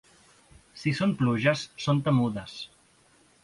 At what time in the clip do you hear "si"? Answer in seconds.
0.83-0.93